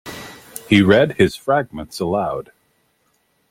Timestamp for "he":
0.67-0.81